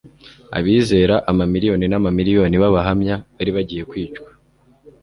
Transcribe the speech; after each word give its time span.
Abizera 0.57 1.15
amamiliyoni 1.31 1.85
n'amamiliyoni 1.89 2.55
b'abahamya 2.61 3.15
bari 3.35 3.51
bagiye 3.55 3.83
kwicwa. 3.89 4.29